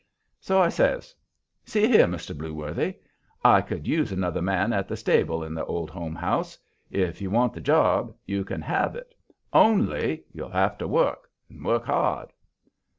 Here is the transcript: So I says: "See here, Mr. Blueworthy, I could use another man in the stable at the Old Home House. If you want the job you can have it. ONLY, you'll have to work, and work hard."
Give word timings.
So 0.39 0.59
I 0.59 0.69
says: 0.69 1.13
"See 1.63 1.87
here, 1.87 2.07
Mr. 2.07 2.35
Blueworthy, 2.35 2.95
I 3.45 3.61
could 3.61 3.85
use 3.87 4.11
another 4.11 4.41
man 4.41 4.73
in 4.73 4.83
the 4.87 4.97
stable 4.97 5.43
at 5.43 5.53
the 5.53 5.63
Old 5.63 5.91
Home 5.91 6.15
House. 6.15 6.57
If 6.89 7.21
you 7.21 7.29
want 7.29 7.53
the 7.53 7.61
job 7.61 8.15
you 8.25 8.43
can 8.43 8.63
have 8.63 8.95
it. 8.95 9.13
ONLY, 9.53 10.23
you'll 10.33 10.49
have 10.49 10.75
to 10.79 10.87
work, 10.87 11.29
and 11.49 11.63
work 11.63 11.85
hard." 11.85 12.31